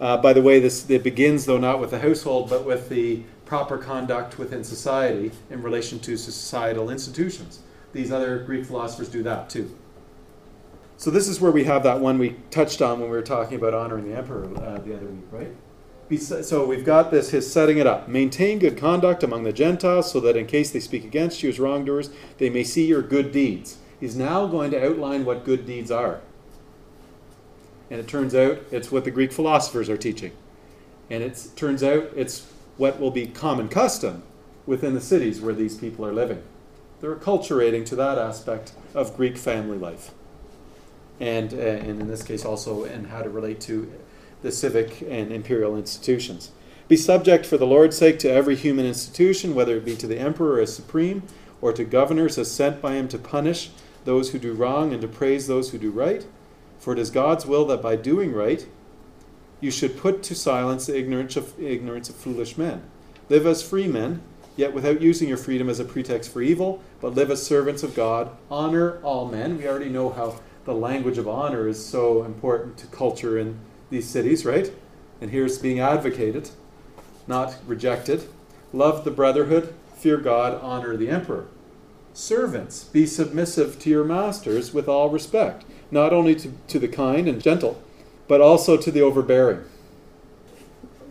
[0.00, 3.22] Uh, by the way, this it begins though not with the household, but with the
[3.52, 7.60] proper conduct within society in relation to societal institutions.
[7.92, 9.76] These other Greek philosophers do that too.
[10.96, 13.58] So this is where we have that one we touched on when we were talking
[13.58, 16.42] about honoring the emperor uh, the other week, right?
[16.42, 18.08] So we've got this, his setting it up.
[18.08, 21.60] Maintain good conduct among the Gentiles so that in case they speak against you as
[21.60, 23.76] wrongdoers, they may see your good deeds.
[24.00, 26.22] He's now going to outline what good deeds are.
[27.90, 30.32] And it turns out it's what the Greek philosophers are teaching.
[31.10, 32.46] And it turns out it's
[32.82, 34.24] what will be common custom
[34.66, 36.42] within the cities where these people are living.
[37.00, 40.10] They're acculturating to that aspect of Greek family life.
[41.20, 43.92] And, uh, and in this case, also in how to relate to
[44.42, 46.50] the civic and imperial institutions.
[46.88, 50.18] Be subject for the Lord's sake to every human institution, whether it be to the
[50.18, 51.22] emperor as supreme
[51.60, 53.70] or to governors as sent by him to punish
[54.04, 56.26] those who do wrong and to praise those who do right.
[56.80, 58.66] For it is God's will that by doing right,
[59.62, 62.82] you should put to silence the ignorance of, ignorance of foolish men.
[63.28, 64.20] Live as free men,
[64.56, 67.94] yet without using your freedom as a pretext for evil, but live as servants of
[67.94, 68.30] God.
[68.50, 69.56] Honor all men.
[69.56, 74.08] We already know how the language of honor is so important to culture in these
[74.08, 74.70] cities, right?
[75.20, 76.50] And here's being advocated,
[77.28, 78.24] not rejected.
[78.72, 81.46] Love the brotherhood, fear God, honor the emperor.
[82.14, 87.28] Servants, be submissive to your masters with all respect, not only to, to the kind
[87.28, 87.80] and gentle,
[88.28, 89.64] but also to the overbearing.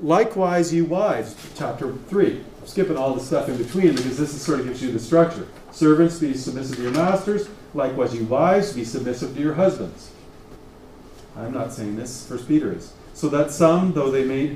[0.02, 2.44] Likewise, you wives, chapter 3.
[2.66, 5.48] skipping all the stuff in between because this is sort of gives you the structure.
[5.72, 7.50] Servants, be submissive to your masters.
[7.74, 10.12] Likewise, you wives, be submissive to your husbands.
[11.38, 12.94] I'm not saying this, First Peter is.
[13.14, 14.56] So that some, though they may,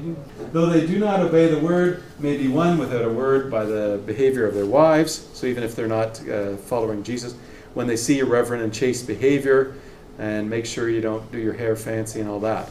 [0.51, 4.01] though they do not obey the word, may be won without a word by the
[4.05, 5.29] behavior of their wives.
[5.33, 7.35] So even if they're not uh, following Jesus,
[7.73, 9.75] when they see your reverent and chaste behavior,
[10.17, 12.69] and make sure you don't do your hair fancy and all that.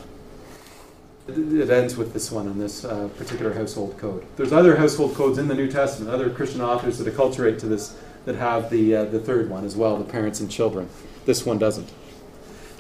[1.27, 4.27] It ends with this one in this uh, particular household code.
[4.37, 7.97] There's other household codes in the New Testament, other Christian authors that acculturate to this
[8.27, 10.89] that have the uh, the third one as well, the parents and children.
[11.25, 11.91] This one doesn't.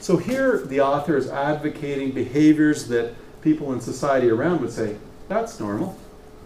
[0.00, 4.96] So here the author is advocating behaviors that people in society around would say,
[5.29, 5.98] that's normal.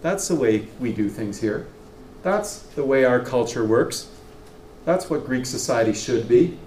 [0.03, 1.67] That's the way we do things here.
[2.23, 4.09] That's the way our culture works.
[4.85, 6.59] That's what Greek society should be.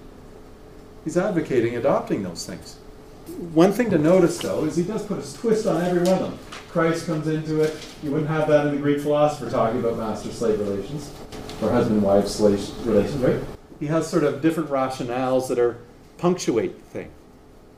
[1.04, 2.78] He's advocating adopting those things.
[3.54, 6.32] One thing to notice, though, is he does put a twist on every one of
[6.32, 6.40] them.
[6.70, 7.76] Christ comes into it.
[8.04, 11.12] You wouldn't have that in the Greek philosopher talking about master slave relations
[11.62, 13.40] or husband-wife slave relations, right?
[13.80, 15.80] He has sort of different rationales that are
[16.18, 17.12] punctuate the thing.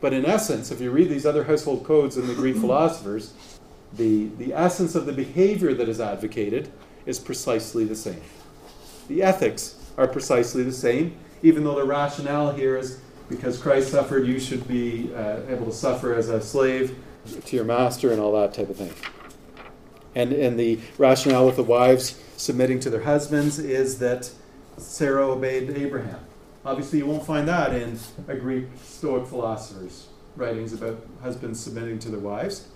[0.02, 3.34] But in essence, if you read these other household codes in the Greek philosophers,
[3.94, 6.72] the, the essence of the behavior that is advocated
[7.06, 8.22] is precisely the same.
[9.08, 14.28] The ethics are precisely the same, even though the rationale here is because Christ suffered,
[14.28, 16.98] you should be uh, able to suffer as a slave
[17.46, 18.94] to your master and all that type of thing.
[20.16, 24.30] And, and the rationale with the wives submitting to their husbands is that
[24.78, 26.20] Sarah obeyed Abraham.
[26.66, 32.10] Obviously, you won't find that in a Greek Stoic philosopher's writings about husbands submitting to
[32.10, 32.68] their wives.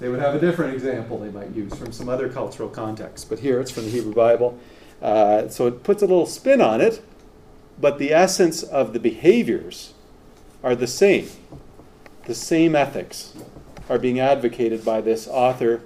[0.00, 3.28] They would have a different example they might use from some other cultural context.
[3.28, 4.58] But here it's from the Hebrew Bible.
[5.00, 7.04] Uh, so it puts a little spin on it,
[7.80, 9.94] but the essence of the behaviors
[10.62, 11.28] are the same.
[12.26, 13.34] The same ethics
[13.88, 15.82] are being advocated by this author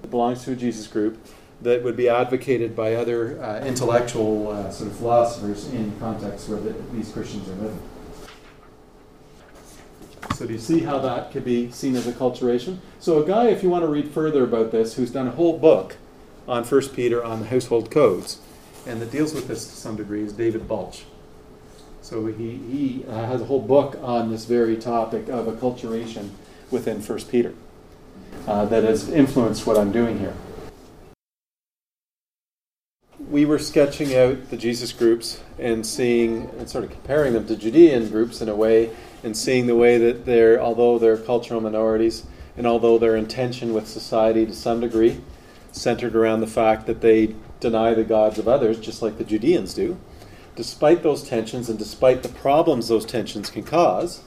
[0.00, 1.18] that belongs to a Jesus group
[1.60, 6.60] that would be advocated by other uh, intellectual uh, sort of philosophers in contexts where
[6.60, 7.82] the, these Christians are living.
[10.34, 12.78] So do you see how that could be seen as acculturation?
[12.98, 15.58] So a guy, if you want to read further about this, who's done a whole
[15.58, 15.96] book
[16.48, 18.40] on First Peter on the household codes,
[18.86, 21.04] and that deals with this to some degree, is David Balch.
[22.02, 26.30] So he, he uh, has a whole book on this very topic of acculturation
[26.68, 27.54] within First Peter
[28.48, 30.34] uh, that has influenced what I'm doing here.
[33.30, 37.56] We were sketching out the Jesus groups and seeing and sort of comparing them to
[37.56, 38.90] Judean groups in a way,
[39.22, 43.72] and seeing the way that they're, although they're cultural minorities, and although they're in tension
[43.72, 45.20] with society to some degree,
[45.70, 49.72] centered around the fact that they deny the gods of others, just like the Judeans
[49.72, 49.96] do,
[50.56, 54.22] despite those tensions and despite the problems those tensions can cause,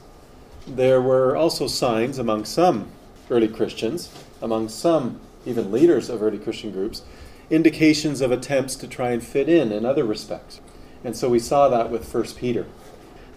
[0.67, 2.89] there were also signs among some
[3.29, 4.09] early Christians,
[4.41, 7.03] among some even leaders of early Christian groups,
[7.49, 10.59] indications of attempts to try and fit in in other respects.
[11.03, 12.65] And so we saw that with 1 Peter.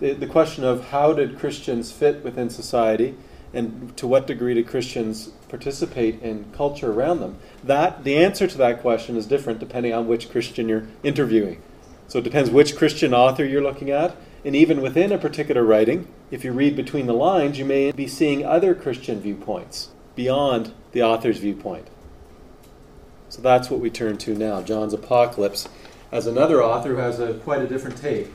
[0.01, 3.15] The, the question of how did Christians fit within society
[3.53, 7.39] and to what degree did Christians participate in culture around them?
[7.65, 11.63] That the answer to that question is different depending on which Christian you're interviewing.
[12.09, 16.09] So it depends which Christian author you're looking at, and even within a particular writing,
[16.31, 21.03] if you read between the lines, you may be seeing other Christian viewpoints beyond the
[21.03, 21.87] author's viewpoint.
[23.29, 25.69] So that's what we turn to now John's Apocalypse,
[26.11, 28.29] as another author who has a, quite a different take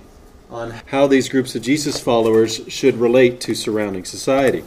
[0.51, 4.63] on how these groups of Jesus followers should relate to surrounding society.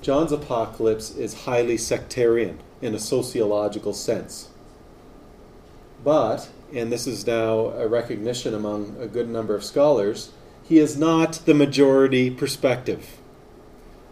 [0.00, 4.48] John's Apocalypse is highly sectarian in a sociological sense.
[6.02, 10.30] But, and this is now a recognition among a good number of scholars,
[10.62, 13.18] he is not the majority perspective.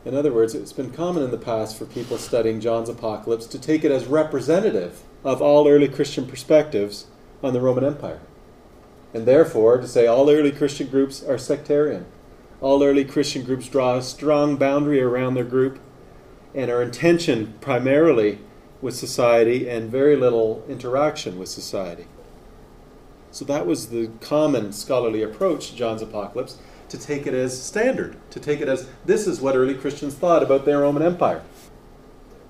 [0.04, 3.58] In other words, it's been common in the past for people studying John's Apocalypse to
[3.58, 7.06] take it as representative of all early Christian perspectives
[7.42, 8.20] on the Roman Empire.
[9.12, 12.06] And therefore, to say all early Christian groups are sectarian.
[12.60, 15.78] All early Christian groups draw a strong boundary around their group
[16.54, 18.38] and are in tension primarily
[18.80, 22.06] with society and very little interaction with society.
[23.32, 26.58] So that was the common scholarly approach to John's Apocalypse
[26.88, 30.42] to take it as standard, to take it as this is what early Christians thought
[30.42, 31.42] about their Roman Empire.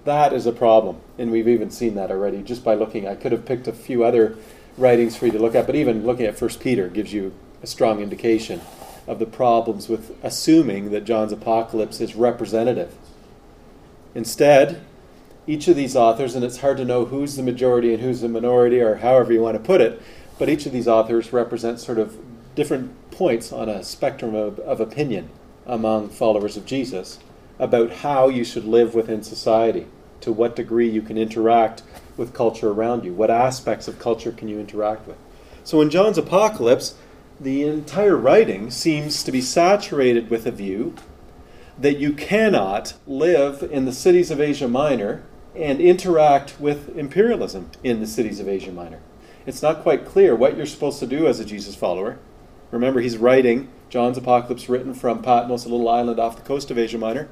[0.04, 3.06] That is a problem, and we've even seen that already just by looking.
[3.06, 4.36] I could have picked a few other
[4.78, 7.66] writings for you to look at, but even looking at First Peter gives you a
[7.66, 8.62] strong indication
[9.06, 12.94] of the problems with assuming that John's apocalypse is representative.
[14.14, 14.80] Instead,
[15.46, 18.28] each of these authors, and it's hard to know who's the majority and who's the
[18.28, 20.00] minority, or however you want to put it,
[20.40, 22.16] but each of these authors represents sort of
[22.54, 25.28] different points on a spectrum of, of opinion
[25.66, 27.18] among followers of Jesus
[27.58, 29.86] about how you should live within society,
[30.22, 31.82] to what degree you can interact
[32.16, 35.18] with culture around you, what aspects of culture can you interact with.
[35.62, 36.94] So in John's Apocalypse,
[37.38, 40.94] the entire writing seems to be saturated with a view
[41.78, 45.22] that you cannot live in the cities of Asia Minor
[45.54, 49.00] and interact with imperialism in the cities of Asia Minor.
[49.46, 52.18] It's not quite clear what you're supposed to do as a Jesus follower.
[52.70, 56.78] Remember, he's writing John's Apocalypse, written from Patmos, a little island off the coast of
[56.78, 57.28] Asia Minor,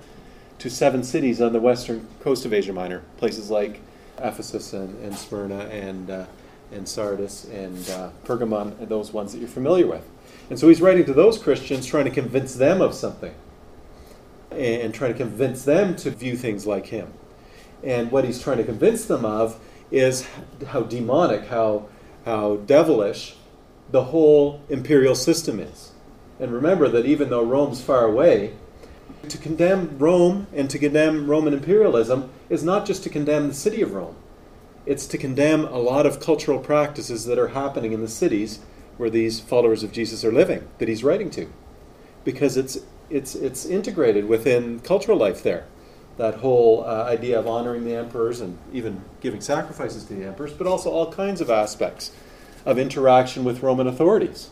[0.58, 3.80] to seven cities on the western coast of Asia Minor, places like
[4.18, 6.26] Ephesus and, and Smyrna and, uh,
[6.72, 10.04] and Sardis and uh, Pergamon, and those ones that you're familiar with.
[10.50, 13.34] And so he's writing to those Christians, trying to convince them of something
[14.50, 17.12] and trying to convince them to view things like him.
[17.84, 20.26] And what he's trying to convince them of is
[20.68, 21.86] how demonic, how,
[22.28, 23.34] how devilish
[23.90, 25.92] the whole imperial system is.
[26.38, 28.52] And remember that even though Rome's far away,
[29.30, 33.80] to condemn Rome and to condemn Roman imperialism is not just to condemn the city
[33.80, 34.14] of Rome,
[34.84, 38.60] it's to condemn a lot of cultural practices that are happening in the cities
[38.98, 41.50] where these followers of Jesus are living, that he's writing to.
[42.24, 42.76] Because it's,
[43.08, 45.66] it's, it's integrated within cultural life there.
[46.18, 50.52] That whole uh, idea of honoring the emperors and even giving sacrifices to the emperors,
[50.52, 52.12] but also all kinds of aspects
[52.66, 54.50] of interaction with Roman authorities.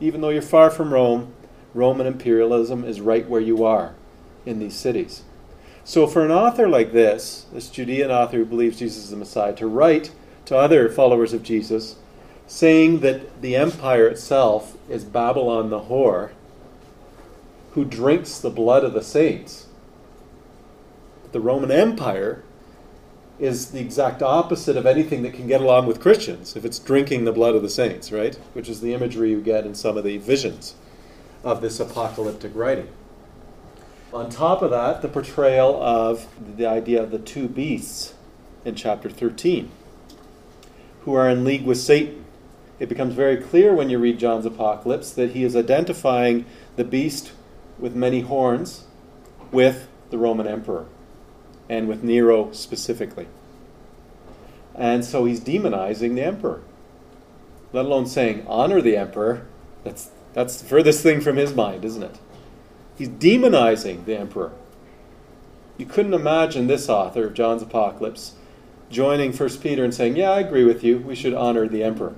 [0.00, 1.34] Even though you're far from Rome,
[1.74, 3.94] Roman imperialism is right where you are
[4.46, 5.22] in these cities.
[5.84, 9.54] So, for an author like this, this Judean author who believes Jesus is the Messiah,
[9.56, 10.12] to write
[10.46, 11.96] to other followers of Jesus,
[12.46, 16.30] saying that the empire itself is Babylon the whore,
[17.72, 19.66] who drinks the blood of the saints.
[21.32, 22.42] The Roman Empire
[23.38, 27.24] is the exact opposite of anything that can get along with Christians if it's drinking
[27.24, 28.34] the blood of the saints, right?
[28.52, 30.74] Which is the imagery you get in some of the visions
[31.42, 32.88] of this apocalyptic writing.
[34.12, 36.28] On top of that, the portrayal of
[36.58, 38.12] the idea of the two beasts
[38.66, 39.70] in chapter 13,
[41.06, 42.26] who are in league with Satan.
[42.78, 46.44] It becomes very clear when you read John's apocalypse that he is identifying
[46.76, 47.32] the beast
[47.78, 48.84] with many horns
[49.50, 50.86] with the Roman emperor
[51.68, 53.26] and with Nero specifically.
[54.74, 56.62] And so he's demonizing the emperor,
[57.72, 59.46] let alone saying, honor the emperor.
[59.84, 62.18] That's that's the furthest thing from his mind, isn't it?
[62.96, 64.52] He's demonizing the emperor.
[65.76, 68.34] You couldn't imagine this author of John's Apocalypse
[68.90, 70.98] joining First Peter and saying, Yeah, I agree with you.
[70.98, 72.14] We should honor the emperor.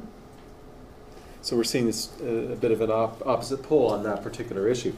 [1.40, 4.68] So we're seeing this uh, a bit of an op- opposite pole on that particular
[4.68, 4.94] issue.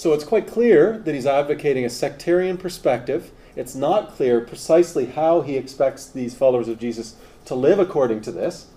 [0.00, 3.32] So it's quite clear that he's advocating a sectarian perspective.
[3.54, 8.32] It's not clear precisely how he expects these followers of Jesus to live according to
[8.32, 8.68] this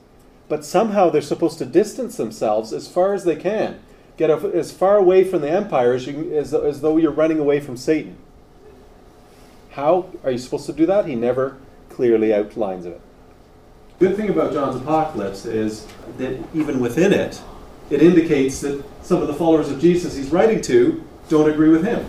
[0.54, 3.80] but somehow they're supposed to distance themselves as far as they can,
[4.18, 7.60] get as far away from the empire as, you, as, as though you're running away
[7.60, 8.18] from Satan.
[9.72, 11.08] How are you supposed to do that?
[11.08, 11.58] He never
[11.90, 13.02] clearly outlines it.
[14.00, 17.42] The good thing about John's Apocalypse is that even within it,
[17.90, 21.84] it indicates that some of the followers of Jesus he's writing to don't agree with
[21.84, 22.06] him.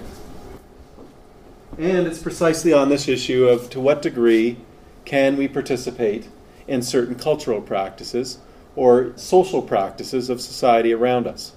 [1.79, 4.59] And it's precisely on this issue of to what degree
[5.05, 6.29] can we participate
[6.69, 8.39] in certain cultural practices
[8.77, 11.53] or social practices of society around us.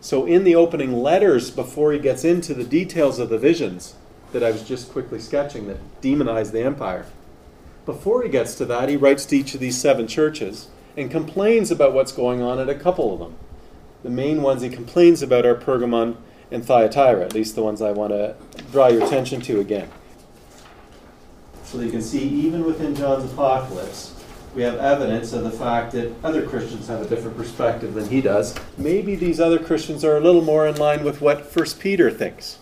[0.00, 3.94] So, in the opening letters, before he gets into the details of the visions
[4.32, 7.06] that I was just quickly sketching that demonize the empire,
[7.84, 11.70] before he gets to that, he writes to each of these seven churches and complains
[11.70, 13.34] about what's going on at a couple of them.
[14.02, 16.16] The main ones he complains about are Pergamon
[16.50, 18.36] and Thyatira, at least the ones I want to
[18.72, 19.88] draw your attention to again.
[21.64, 24.14] So you can see, even within John's apocalypse,
[24.54, 28.22] we have evidence of the fact that other Christians have a different perspective than he
[28.22, 28.54] does.
[28.78, 32.58] Maybe these other Christians are a little more in line with what First Peter thinks.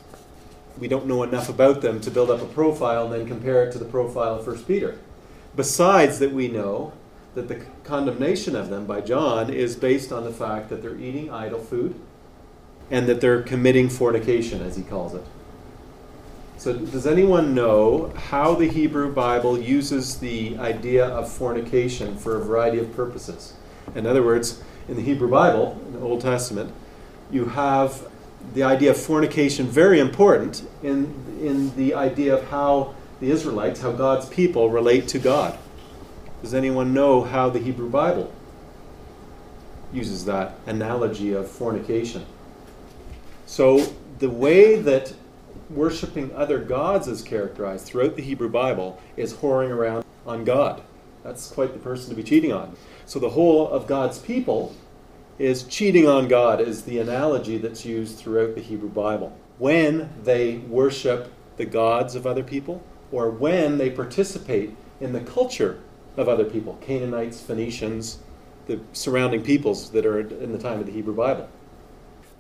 [0.79, 3.73] We don't know enough about them to build up a profile and then compare it
[3.73, 4.99] to the profile of First Peter.
[5.55, 6.93] Besides that we know
[7.35, 11.31] that the condemnation of them by John is based on the fact that they're eating
[11.31, 11.95] idol food
[12.91, 15.25] and that they're committing fornication, as he calls it.
[16.57, 22.41] So, does anyone know how the Hebrew Bible uses the idea of fornication for a
[22.41, 23.55] variety of purposes?
[23.95, 26.73] In other words, in the Hebrew Bible, in the Old Testament,
[27.31, 28.07] you have
[28.53, 33.93] the idea of fornication very important in, in the idea of how the Israelites, how
[33.93, 35.59] God's people relate to God.
[36.43, 38.33] Does anyone know how the Hebrew Bible
[39.93, 42.27] uses that analogy of fornication?
[43.47, 45.13] So, the way that
[45.71, 50.83] worshiping other gods is characterized throughout the Hebrew Bible is whoring around on God.
[51.23, 52.77] That's quite the person to be cheating on.
[53.07, 54.75] So the whole of God's people
[55.39, 59.37] is cheating on God, is the analogy that's used throughout the Hebrew Bible.
[59.59, 65.81] When they worship the gods of other people, or when they participate in the culture
[66.17, 68.19] of other people Canaanites, Phoenicians,
[68.67, 71.49] the surrounding peoples that are in the time of the Hebrew Bible.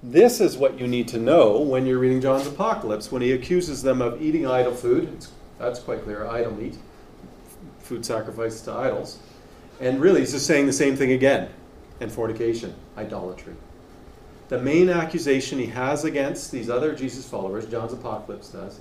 [0.07, 3.82] This is what you need to know when you're reading John's Apocalypse, when he accuses
[3.82, 5.24] them of eating idol food.
[5.59, 6.76] That's quite clear idol meat,
[7.78, 9.18] food sacrificed to idols.
[9.80, 11.48] And really, he's just saying the same thing again
[12.00, 13.55] and fornication, idolatry.
[14.48, 18.80] The main accusation he has against these other Jesus followers, John's Apocalypse does,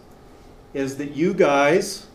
[0.73, 2.07] is that you guys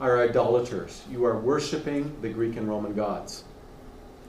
[0.00, 1.02] are idolaters.
[1.10, 3.44] You are worshiping the Greek and Roman gods.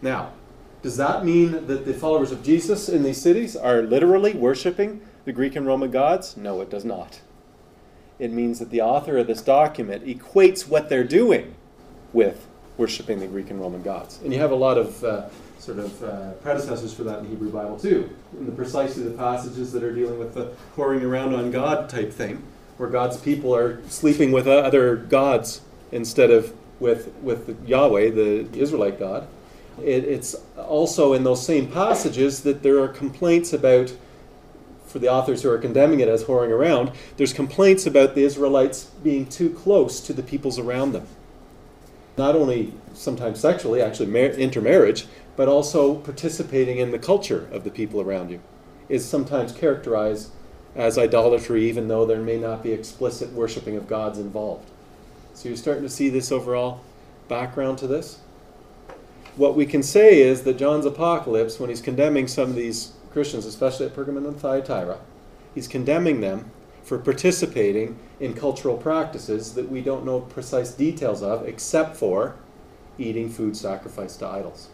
[0.01, 0.33] Now,
[0.81, 5.33] does that mean that the followers of Jesus in these cities are literally worshiping the
[5.33, 6.37] Greek and Roman gods?
[6.37, 7.19] No, it does not.
[8.17, 11.55] It means that the author of this document equates what they're doing
[12.13, 14.19] with worshiping the Greek and Roman gods.
[14.23, 17.29] And you have a lot of uh, sort of uh, predecessors for that in the
[17.31, 21.35] Hebrew Bible too, in the precisely the passages that are dealing with the whoring around
[21.35, 22.41] on God type thing
[22.77, 25.61] where God's people are sleeping with other gods
[25.91, 29.27] instead of with, with Yahweh, the Israelite God.
[29.83, 33.93] It, it's also in those same passages that there are complaints about,
[34.85, 38.85] for the authors who are condemning it as whoring around, there's complaints about the Israelites
[39.03, 41.07] being too close to the peoples around them.
[42.17, 45.05] Not only sometimes sexually, actually mar- intermarriage,
[45.35, 48.41] but also participating in the culture of the people around you
[48.89, 50.31] is sometimes characterized
[50.75, 54.69] as idolatry, even though there may not be explicit worshiping of gods involved.
[55.33, 56.81] So you're starting to see this overall
[57.27, 58.19] background to this.
[59.39, 63.45] What we can say is that John's apocalypse, when he's condemning some of these Christians,
[63.45, 64.99] especially at Pergamon and Thyatira,
[65.55, 66.51] he's condemning them
[66.83, 72.35] for participating in cultural practices that we don't know precise details of, except for
[72.97, 74.67] eating food sacrificed to idols.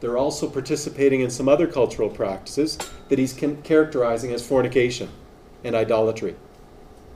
[0.00, 2.78] They're also participating in some other cultural practices
[3.10, 5.10] that he's characterizing as fornication
[5.62, 6.36] and idolatry.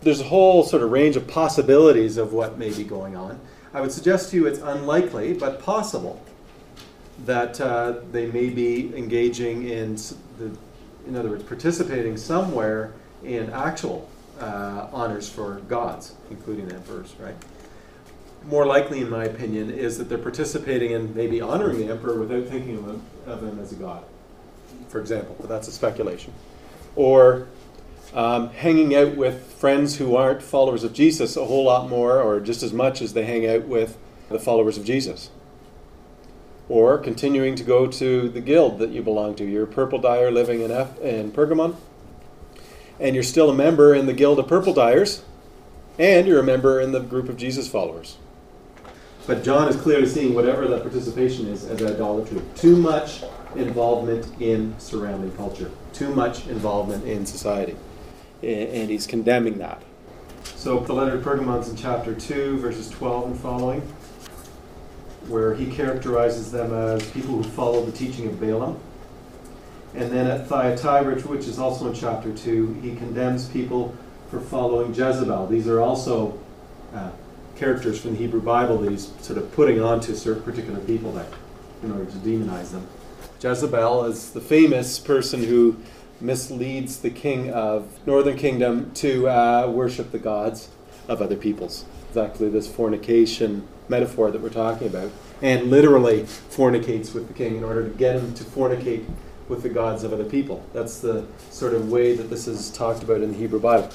[0.02, 3.40] There's a whole sort of range of possibilities of what may be going on.
[3.74, 6.22] I would suggest to you it's unlikely, but possible,
[7.26, 9.96] that uh, they may be engaging in,
[10.38, 10.56] the,
[11.06, 14.08] in other words, participating somewhere in actual
[14.40, 17.36] uh, honors for gods, including emperors, right?
[18.46, 22.46] more likely, in my opinion, is that they're participating in maybe honoring the emperor without
[22.46, 24.04] thinking of him, of him as a god,
[24.88, 26.32] for example, but that's a speculation.
[26.96, 27.48] Or
[28.14, 32.40] um, hanging out with friends who aren't followers of Jesus a whole lot more or
[32.40, 33.98] just as much as they hang out with
[34.28, 35.30] the followers of Jesus.
[36.68, 39.44] Or continuing to go to the guild that you belong to.
[39.44, 41.76] You're a purple dyer living in, F- in Pergamon,
[42.98, 45.24] and you're still a member in the guild of purple dyers,
[45.98, 48.16] and you're a member in the group of Jesus followers.
[49.26, 52.40] But John is clearly seeing whatever that participation is as idolatry.
[52.54, 53.24] Too much
[53.56, 57.76] involvement in surrounding culture, too much involvement in society.
[58.44, 59.82] And he's condemning that.
[60.56, 63.80] So the letter to Pergamon's in chapter 2, verses 12 and following,
[65.28, 68.78] where he characterizes them as people who follow the teaching of Balaam.
[69.94, 73.94] And then at Thyatira, which is also in chapter 2, he condemns people
[74.30, 75.46] for following Jezebel.
[75.46, 76.38] These are also
[76.92, 77.10] uh,
[77.56, 81.26] characters from the Hebrew Bible that he's sort of putting onto certain particular people there
[81.82, 82.86] in order to demonize them.
[83.40, 85.76] Jezebel is the famous person who
[86.24, 90.68] misleads the king of northern kingdom to uh, worship the gods
[91.08, 91.84] of other peoples.
[92.08, 95.10] Exactly this fornication metaphor that we're talking about,
[95.42, 99.04] and literally fornicates with the king in order to get him to fornicate
[99.48, 100.64] with the gods of other people.
[100.72, 103.90] That's the sort of way that this is talked about in the Hebrew Bible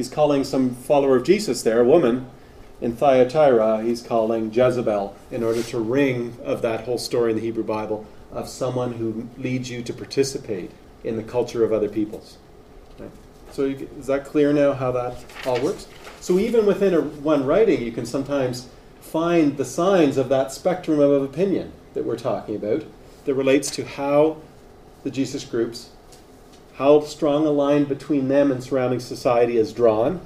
[0.00, 2.26] he's calling some follower of Jesus there, a woman,
[2.80, 7.42] in Thyatira, he's calling Jezebel in order to ring of that whole story in the
[7.42, 10.70] Hebrew Bible of someone who leads you to participate
[11.04, 12.38] in the culture of other peoples.
[12.98, 13.10] Right?
[13.50, 15.86] So you, is that clear now how that all works?
[16.20, 18.68] So even within a, one writing, you can sometimes
[19.00, 22.84] find the signs of that spectrum of opinion that we're talking about
[23.24, 24.36] that relates to how
[25.02, 25.90] the Jesus groups
[26.80, 30.18] how strong a line between them and surrounding society is drawn,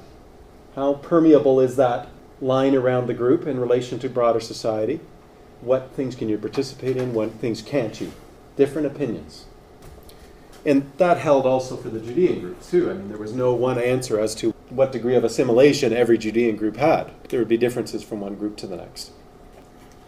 [0.73, 2.07] how permeable is that
[2.39, 5.01] line around the group in relation to broader society,
[5.59, 8.09] what things can you participate in, what things can't you.
[8.55, 9.47] Different opinions.
[10.65, 12.89] And that held also for the Judean groups too.
[12.89, 16.55] I mean, there was no one answer as to what degree of assimilation every Judean
[16.55, 17.11] group had.
[17.29, 19.11] There would be differences from one group to the next.